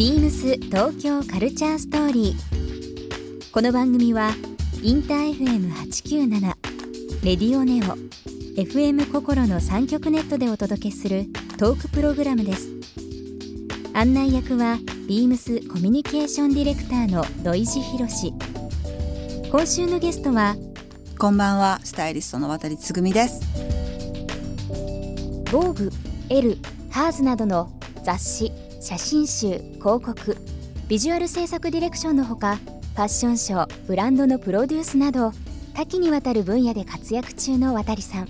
[0.00, 3.52] ビームス東京カルチャーストーリー。
[3.52, 4.30] この番組は
[4.82, 6.40] インター FM897
[7.22, 7.98] レディオネオ
[8.58, 11.26] FM 心の三極ネットでお届けする
[11.58, 12.70] トークプログラムです。
[13.92, 18.32] 案内役はビームスコミュニケーションディレクターの土井博志。
[19.50, 20.56] 今週のゲストは
[21.18, 23.42] こんばんは、スタイリストの渡つぐみです。
[25.52, 25.90] ボーグ、
[26.30, 26.56] エル、
[26.88, 27.70] ハーズなどの
[28.02, 28.50] 雑誌、
[28.80, 30.38] 写真集、広告、
[30.88, 35.32] ビジュアル制作ディレクションのほか、ファッションショー、ブランドのプロデュースなど、
[35.74, 38.28] 多岐にわたる分野で活躍中の渡さん。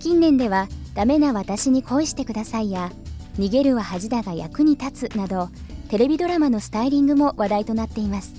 [0.00, 2.90] 近年では、ダメな私に恋してくださいや、
[3.38, 5.48] 逃げるは恥だが役に立つなど、
[5.88, 8.34] テレビドラマのスタイリングも話題となっています。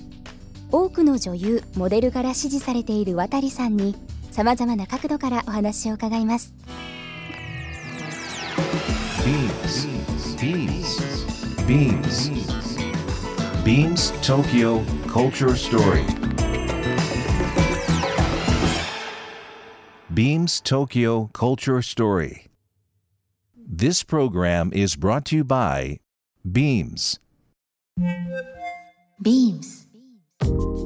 [0.70, 3.96] 多くの女優、モデルから支持されている渡さんに、
[4.30, 6.52] 様々な角度からお話を伺います。
[9.24, 9.86] Beams.
[10.36, 11.64] Beams.
[11.64, 12.28] Beams.
[13.64, 16.04] Beams Tokyo Culture Story.
[20.12, 22.48] Beams Tokyo Culture Story.
[23.56, 26.00] This program is brought to you by
[26.44, 27.18] Beams.
[29.22, 29.88] ビームス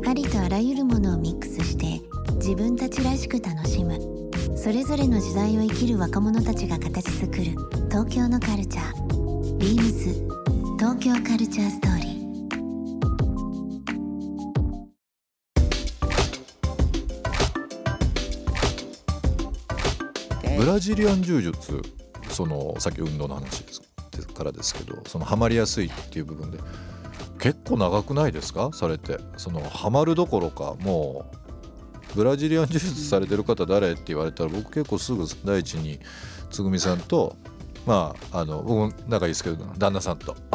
[0.07, 2.01] ありとあらゆるものをミックスして
[2.37, 4.18] 自分たちらしく楽しむ
[4.61, 7.45] それぞれの時代を生きる若者たちが形作る
[7.91, 9.57] 東京のカルチャー。
[9.57, 10.13] ビームス
[10.79, 20.59] 東京カルチャーストーリー。
[20.59, 21.81] ブラジリアン柔術
[22.29, 23.81] そのさっき運動の話です
[24.27, 26.59] からですけどそのハマりやすいっていう部分で
[27.39, 28.71] 結構長くないですか？
[28.73, 29.19] されて。
[29.37, 31.38] そのハマるどころかもう
[32.15, 33.93] ブラジリアン柔術されてる方誰？
[33.93, 36.01] って言われたら僕結構すぐ第一に
[36.51, 37.37] つぐみさんと
[37.87, 40.37] まああの僕も仲いいですけど旦那さんと。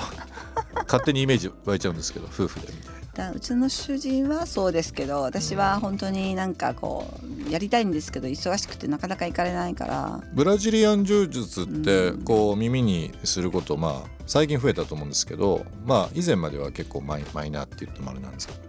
[0.85, 3.03] 勝手にイメージ湧いちゃうんですけど夫婦でみたいな。
[3.13, 7.05] だうちの主人はそうですけど私は本当になんかこ
[7.47, 10.21] うやりたいんですけど忙しくてなかなか行かれないから。
[10.33, 12.23] ブラジリアン柔術ってうん。
[12.23, 18.59] こう耳にすることまあ最近増えたと思うんですけどまあ以前までは結構マイマイナーって言ってもあれなんですけど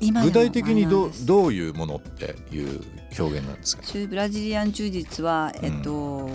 [0.00, 2.80] 具体的にどどういうものっていう
[3.18, 6.30] 表現なんですか、中ブラジリアン柔術はえっと、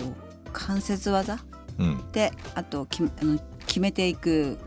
[0.52, 1.38] 関節技
[1.78, 4.58] うん、であときあの決めていく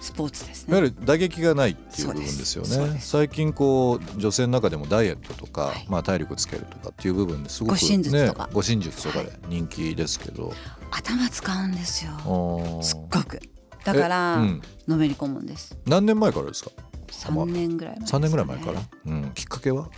[0.00, 0.72] スポーツですね。
[0.78, 2.98] いわゆる打撃がないっていう部分ですよね。
[3.00, 5.86] 最近こう女性の中でもダイエットとか、はい。
[5.88, 8.48] まあ、体力つけるとかっていう部分ですごく護身術とか。
[8.54, 10.52] 身術とかで人気ですけど、
[10.90, 12.80] 頭使うんですよ。
[12.82, 13.40] すっごく。
[13.84, 14.62] だから、えうん。
[14.86, 15.76] のめり込むんです。
[15.84, 16.70] 何年前からですか？
[17.10, 18.22] 3年ぐらい前です3かね。
[18.22, 19.88] 年ぐらい前から、うん、きっかけは？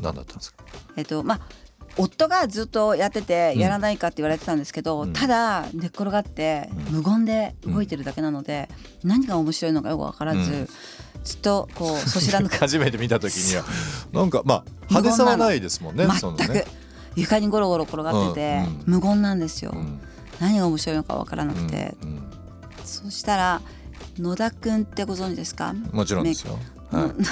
[0.00, 0.64] 何だったんですか？
[0.96, 1.40] えっとまあ
[1.98, 5.12] 夫がずっとやっててうんやらないかって言われてたんですけど、うん。
[5.12, 6.94] ただ寝っ転がってうん。
[6.98, 8.68] 無言で動いてるだけなので、
[9.02, 10.68] 何が面白いのかよく分からず、うん。
[11.24, 13.64] ずっとこうそしらぬ初めて見た時には。
[14.12, 16.64] なんかまあ派手さはないですもんね全くね
[17.16, 20.00] 床にゴロゴロ転がってて、うん無言なんですよ、うん。
[20.38, 22.30] 何が面白いのか分からなくて、うんうん。
[22.84, 23.60] そしたら
[24.18, 25.72] 野田くんってご存知ですか？
[25.92, 26.58] もちろんですよ、
[26.90, 27.04] はい。
[27.04, 27.24] う ん野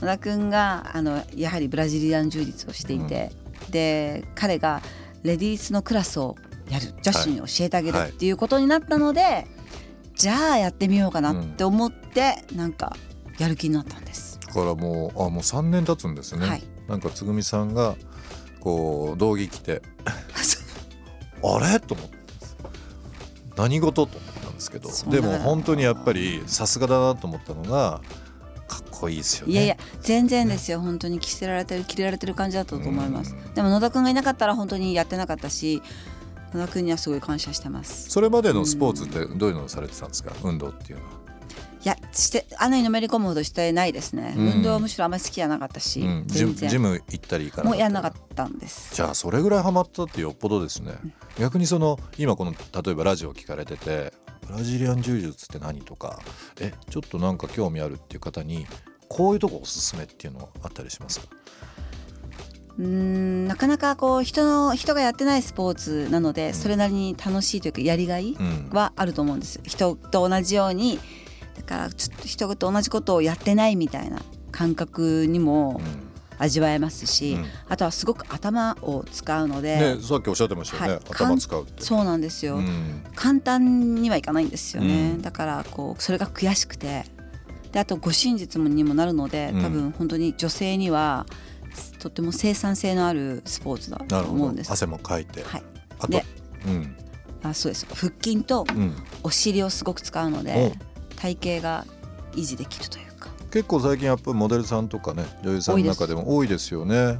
[0.00, 3.32] 田くんがあのやはりブラジリアン柔術をしていて、
[3.70, 4.82] で彼が
[5.22, 6.36] レディースのクラスを
[6.70, 8.10] やる女子に教えてあげるはい。
[8.10, 9.46] っていうことになったので、
[10.14, 12.96] じゃあやってみようかなって思って、なんか
[13.38, 14.38] やる気になったんです。
[14.46, 16.62] だからもうあもう3年経つんですね、はい。
[16.88, 17.96] なんかつぐみさんが
[18.60, 19.82] こう道着着て
[21.42, 21.80] あれ？
[21.80, 22.16] と思って。
[23.56, 24.18] 何事と。
[24.18, 28.00] 思ったんですけどでも本当にやっぱりさすがだなと思ったのが
[28.66, 29.52] かっこいいですよね。
[29.52, 30.80] いやいや全然ですよ。
[30.80, 33.34] 本当に着せられてる着れられてる感じだったと思います。
[33.34, 33.54] うん。
[33.54, 35.82] でも野田くんがいなかったら本当にやってなかったし
[36.52, 38.10] 野田くんにはすごい感謝してます。
[38.10, 40.32] それまでのスポーツってどういうのをされてたんですか？
[40.42, 41.10] 運動っていうのは。
[41.84, 44.46] いやしてあのにのめり込むほどしてないですね、うん。
[44.54, 48.92] 運動はむしろあんまり好きじゃなかったし、うん、ジム行ったり行かなもうやんなかったんです。
[48.92, 50.94] じゃあそれぐらいハマったってよっぽどですね。
[51.38, 54.12] 逆にその今この例えばラジオ聞かれてて
[54.46, 56.20] ブラジリアン柔術って何とか
[56.60, 58.66] えちょっとなんか興味あるっていう方に
[59.08, 61.26] こういうとこおすすめっていうのはあったりしますか？
[62.78, 66.54] うーんなかなかこう人の人がやってないスポーツなので、ん。
[66.54, 68.70] それなりに楽しいというかやりがいうん。
[68.72, 69.60] はあると思うんです。
[69.64, 70.98] 人と同じように
[71.56, 74.20] だからちょっと人と同じことをやってないみたいな
[74.52, 76.05] 感覚にもうん
[76.38, 77.46] 味わえますし、うん。
[77.68, 81.82] あとはすごく頭を使うので、ねさっきおっしゃってましたよね、はい頭使うって。
[81.82, 83.02] そうなんですよ、うん。
[83.14, 85.22] 簡単にはいかないんですよね、うん。
[85.22, 87.04] だからこうそれが悔しくて。
[87.72, 89.62] であと護身術にもなるのでうん。
[89.62, 91.26] 多分本当に女性には
[91.98, 94.72] とても生産性のあるスポーツだと思うんです。
[94.72, 95.62] 汗もかいて、はい、
[95.98, 96.22] あと
[97.42, 97.86] あそうです。
[97.86, 98.94] 腹筋とうん。
[99.22, 100.74] お尻をすごく使うので
[101.16, 101.86] 体型が
[102.32, 103.05] 維持できるという。
[103.05, 103.05] か
[103.56, 107.18] 結構最近やっぱりモデルさんとかね女優さんの中でも多いですよね。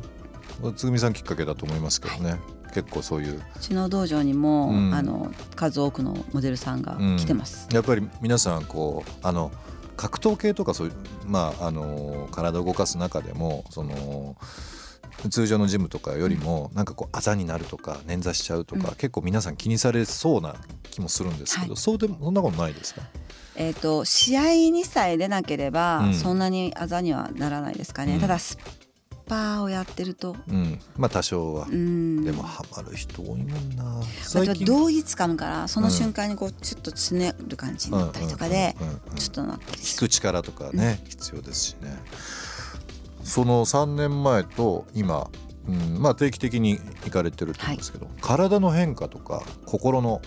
[0.76, 2.38] つぐみさんきっかけだと思いますけどね、
[2.74, 3.38] 結構そういう。
[3.38, 4.94] うちの道場にも、うん。
[4.94, 9.50] あの数多くのモデルさんが来てます、やっぱり皆さんこうあの
[9.96, 10.92] 格闘系とかそういう
[11.24, 14.36] まああの体を動かす中でもその
[15.30, 18.94] 通常のジムとかよりもなんかこうあざになるとか捻挫しちゃうとか、うん。
[18.94, 20.56] 結構皆さん気にされそうな
[20.90, 21.76] 気もするんですけど、はい。
[21.76, 23.02] そうでもそんなことないですか？
[23.56, 26.14] えー、と試合にさえ出なければ、うん。
[26.14, 28.20] そんなにあざにはならないですかね、うん。
[28.20, 28.58] ただス
[29.26, 30.36] パーをやってると。
[30.48, 30.78] うん。
[30.96, 32.24] まあ多少は、うん。
[32.24, 34.02] でもハマる人多いもんな。
[34.22, 38.76] 最近は道着掴むからそのうん瞬間にこうちょっとつねる感じになったりとかで
[39.16, 40.08] ちょっとなったり引する。
[40.08, 41.98] く力とかね、必要ですしね
[43.26, 45.28] その3年前と今、
[45.68, 50.22] うん、まあ定期的に行かれてると思うんですけど、体の変化とか心の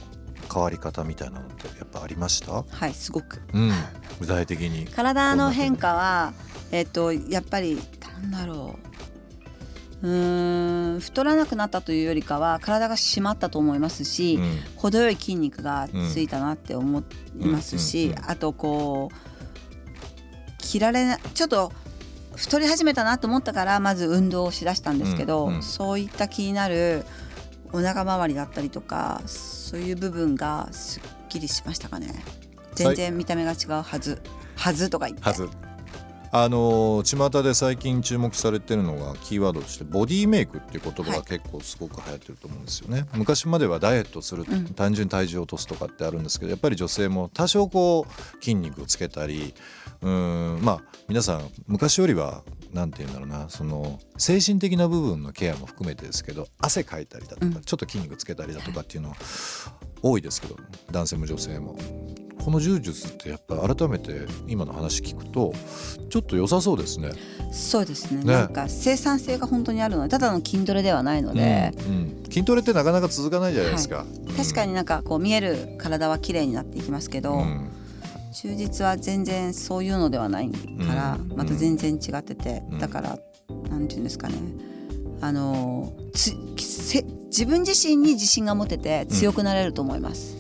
[0.54, 3.42] 変わり方みたいなのってやっぱありました、はいすごく。
[3.54, 3.72] うん、
[4.20, 4.86] 具体的に。
[4.86, 6.34] 体の変化は
[6.72, 7.80] えっ、とやっぱり
[8.22, 8.78] なんだろ
[10.02, 10.08] う。
[10.08, 14.60] うーん太らなくなったというよりかは体が締まったと思いますし、うん。
[14.76, 17.04] 程よい筋肉がついたなって思
[17.40, 21.72] いますし、あとこう切られなちょっと
[22.40, 25.64] 太り始めたなと思ったからまず運動をしだしたんですけど、うんうん。
[25.64, 27.04] そういった気になる
[27.74, 32.24] お腹周りだったりとかそういう部分がすっきりしましたかね。
[32.76, 34.22] 全然見た目が違うはず。
[34.56, 35.24] はずとか言って。
[35.24, 35.50] はず
[36.32, 41.22] あのー巷で最近注目されてるのがキーワードとしてボディメイクっていう言葉がはい。
[41.24, 44.66] 結構すごく流行ってると思うんですよね、昔まではダイエットする、うん。
[44.74, 49.54] 単純に体重を落とすとかってあるんですけどやっぱり女性も多少こう筋肉をつけたり
[50.02, 52.44] うーんまあ皆さん昔よりは
[52.74, 57.62] なんて言うんだろうなその精神的な部分のケアも含めてですけど汗かいたりだとか、うん。
[57.62, 59.16] ちょっと筋肉つけたりだとかっていうのは
[60.02, 60.56] 多いですけど
[60.92, 61.78] 男性も女性も。
[62.44, 65.54] この柔術ってやっぱ改めて今の話聞くと
[66.10, 67.12] ちょっと良さそうですね。
[67.52, 68.24] そうですね。
[68.24, 68.34] ね。
[68.34, 72.24] なんか生産性が本当にあるのでただの筋トレではないので、うんうん。
[72.26, 74.06] 筋トレってなかなか続かないじゃないですか。
[74.38, 77.70] 確かになんかこう見える体は綺麗になっていきますけど、うん。
[78.32, 81.36] 充実は全然そういうのではないから、うん。
[81.36, 82.80] また全然違ってて、うん。
[82.80, 83.20] だから
[83.70, 84.36] なんていうんですかね。
[85.22, 90.39] あのつせ自分自身に自信が持てて強くなれると思います。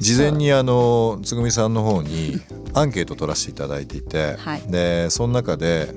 [0.00, 2.40] 事前にあのつぐみさんの方に
[2.74, 4.62] アンケート取らせていただいていて、はい。
[4.62, 5.94] でその中で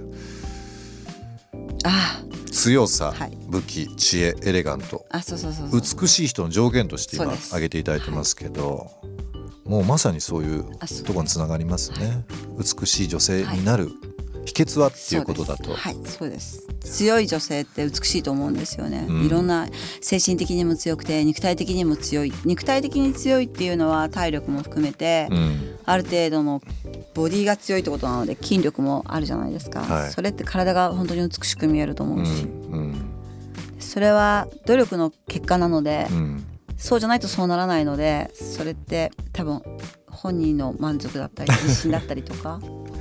[1.85, 2.19] あ。
[2.51, 3.37] 強さ、はい。
[3.47, 5.05] 武器知恵エレガント
[5.71, 8.91] 美しい人の条件として今挙げていただいてますけど、
[9.65, 10.63] もうまさにそういう
[11.03, 12.25] ところにつながりますね。
[12.57, 13.89] 美しい女性になる
[14.45, 15.73] 秘訣はっていうことだと。
[15.73, 16.67] はいそうです。
[16.81, 19.25] 強い女性って美しいと思うんですよね、うん。
[19.25, 19.67] いろんな
[20.01, 22.33] 精神的にも強くて肉体的にも強い。
[22.45, 25.75] 肉体的に強いっていうのは体力も含めて、うん。
[25.85, 26.61] ある程度の
[27.13, 30.11] ボディが強いってことなので筋力もあるじゃないですか、はい。
[30.11, 32.95] それって体が本当に美しく見えると思ううし、ん。
[33.79, 36.07] それは努力の結果なので、
[36.77, 39.61] そうじゃないとそうならないのでそれって多分
[40.07, 42.59] 本人の満足だったり自信だったりとか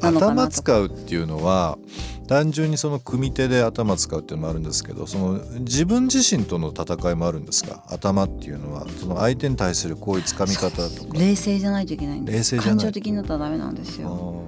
[0.00, 1.78] 頭と使うっていうのは
[2.26, 7.82] 単純にその組手で頭使うっていうのもあるんですけどその自分自身との戦いもあるんですか？
[7.88, 8.86] 頭っていうのは。
[9.00, 11.18] その相手に対するこういう掴み方とか。
[11.18, 12.36] 冷静じゃないといけないんです。
[12.36, 12.68] 冷静じゃない。
[12.70, 14.44] 感情的になったらダメなんですよ。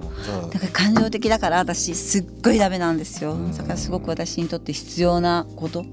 [0.51, 3.33] だから感情的だから私すっごいダメなんですよ。
[3.33, 3.51] うん。
[3.51, 5.83] だからすごく私にとって必要なこと。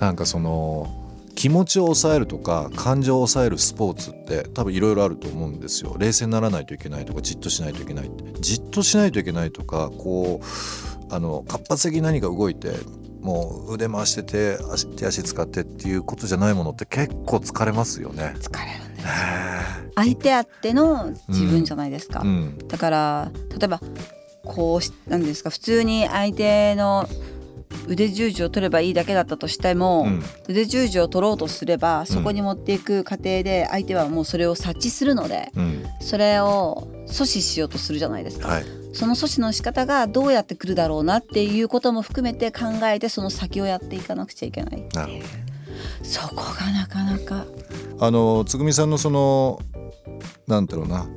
[0.00, 1.03] なんかその
[1.44, 5.94] 気持ちを抑えるとか感情を抑えるスポーツって多分いろいろあると思うんですよ。
[5.98, 8.10] 冷静にならないといけないとかじっとしないといけない
[8.40, 12.72] じっとしないといけないとかこうあの活発的に何か動いて
[13.20, 18.34] もう腕回して手足手足使ってっていうことじゃないものって結構疲れますよね。
[18.38, 19.10] 疲れるんですへ
[19.96, 22.68] 相手あっての自分じゃないですか、ーうん。
[22.68, 23.82] だから例えば
[24.46, 27.06] こうしなんですか普通に相手の
[27.88, 30.22] 腕十字を取ればいいだけだったとしても、うん。
[30.48, 35.84] 腕十字を取ろうとすればそこに持っていく過程で相手はもうそれを察知するのでうん。
[36.00, 38.64] それを阻止しようとするじゃないですか、はい。
[38.92, 45.24] その阻止の仕方がどうやってくるだろうなっていうことも含めて考えてその先をやっていかなくちゃいけないなるほど。
[46.02, 47.46] そこがなかなか。
[48.00, 49.60] あのつぐみさんのその
[50.46, 51.08] なんだろうな。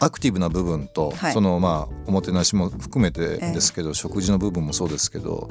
[0.00, 1.32] アクティブな部分と、はい。
[1.32, 5.48] そのまあおもてなしも含めてですけど、食事の部分もそうですけど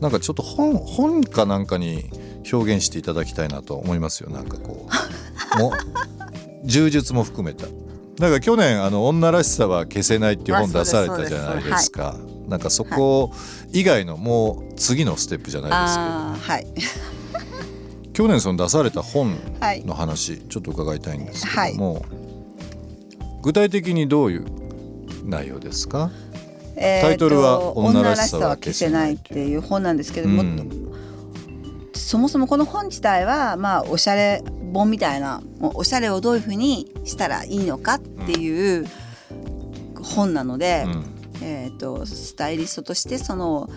[0.00, 2.10] なんかちょっと本本かなんかに
[2.50, 4.30] 表現していただきたいなと思いますよ。
[4.30, 4.88] なんかこ
[5.56, 5.58] う。
[5.58, 5.72] も
[6.64, 7.66] 柔術も含めた。
[7.66, 12.16] だから去年あの女らしさは消せないっていう本出されたじゃないですか。
[12.48, 13.32] なんかそこ
[13.72, 16.66] 以外のもう次のステップじゃないですけど、ああはい。
[18.12, 19.84] 去年その出された本はい。
[19.84, 22.04] の話ちょっと伺いたいんですけども、はい。
[23.42, 24.46] 具体的にどういう
[25.24, 26.10] 内容ですか？
[26.80, 30.90] えーとタイトルは女らしさは消せないっていう本なんですけども、うん
[32.10, 38.86] そもそもこの本自体はまあおしゃれ本みたいなおしゃれをどういうふうにしたらいいのかっていう
[40.02, 41.04] 本なので、うん。
[41.42, 43.70] えー、とスタイリストとしてその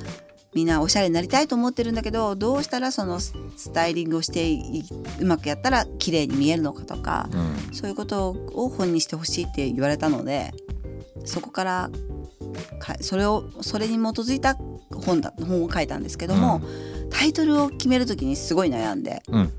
[0.53, 4.83] みんなおしゃれになりたいと思ってるんだけどどうしたらそのススタイリングをしてい
[5.22, 7.74] うまくやったら綺麗に見えるのかとか、うん。
[7.74, 10.51] そういうことを本にしてほしいって言われたので
[11.24, 12.12] そこからか
[13.01, 14.55] それをそれに基づいた
[15.05, 16.62] 本だ本を書いたんですけども、
[17.10, 19.22] タイトルを決める時にすごい悩んで。
[19.29, 19.53] うん。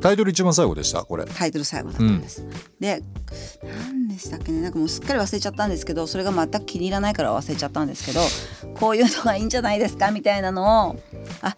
[0.00, 1.24] タイトル一番最後でしたこれ。
[1.24, 2.46] タイトル最後だったんです。
[2.78, 3.02] で
[3.62, 8.20] 何でしたっけねなんかもうすっかり忘れちゃったんですけどそれが全く気に入らないから忘れちゃったんですけど
[8.78, 10.96] こういうのがいいんじゃないですかみたいなのを
[11.42, 11.56] あ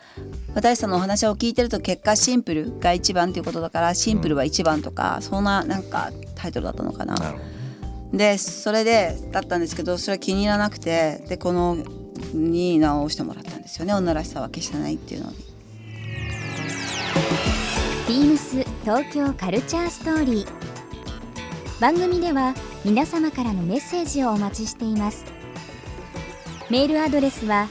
[0.54, 7.14] 私さんのお話を聞いてると結果シンプルが一番っていうことだからシンプルは一番とか、そんななんかタイトルだったのかな。
[7.14, 7.61] なるほど
[8.12, 11.78] でそれでだったんですけどそれは気に入らなくてでこの
[12.34, 13.94] に直してもらったんですよね。
[13.94, 15.36] 女らしさは消さないっていうのに。
[18.08, 20.46] ビームス東京カルチャーストーリー。
[21.80, 22.54] 番組では
[22.84, 25.24] 皆様からのメッセージをお待ちしています。
[26.70, 27.68] メールアドレスは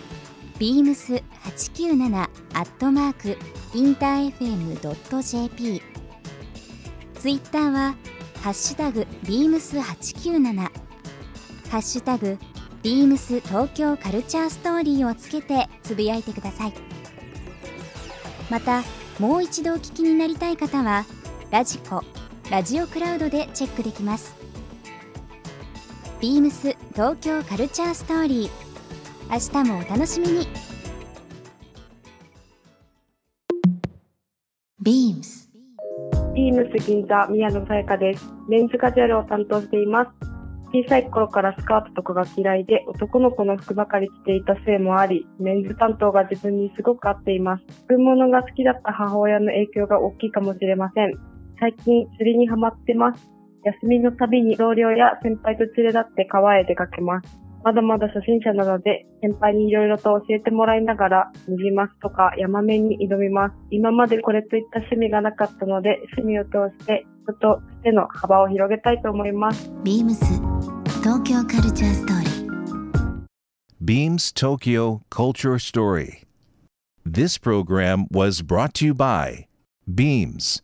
[0.59, 3.37] beams897 アットマーク
[3.73, 5.81] インター FM.jp
[7.15, 7.95] ツイッターは
[8.41, 10.71] ハッシュタグ beams897 ハ
[11.77, 12.39] ッシュタグ
[12.81, 16.73] beams 東京カルチャーストーリーをつけてつぶやいてください。
[18.49, 18.81] また
[19.19, 21.05] もう一度お聞きになりたい方は
[21.51, 22.03] ラジコ
[22.49, 24.35] ラジオクラウドでチェックできます。
[26.19, 28.49] ビームス東京カルチャーストーリー。
[29.29, 30.47] 明日もお楽しみに。
[34.81, 35.50] ビームス。
[36.33, 38.33] ビームス銀座宮野さやかです。
[38.47, 40.11] メンズカジュアルを担当しています。
[40.71, 47.63] 小さい頃からスカートとかが嫌いで男の子の服ばかり着ていたせいもあり、メンズ担当が自分にすごく合っています。
[47.83, 51.11] 服物が好きだった母親の影響が大きいかもしれません。
[51.59, 53.29] 最近釣りにハマってます。
[53.65, 57.50] 休みのたびに同僚や先輩と連れ立って川へ出かけます。
[57.63, 63.55] まだまだ初心者なので、先輩にいろいろと教えてもらいながら、ニジマスとかヤマメに挑みます。
[63.69, 69.71] 今までこれといった趣味がなかったので、趣味を通して、人としての幅を広げたいと思います。
[69.83, 70.25] ビームス
[71.03, 72.31] 東京カルチャーストーリー
[73.83, 76.23] Beams Tokyo Culture Story.
[77.03, 79.47] This program was brought to you by
[79.87, 80.61] Beams.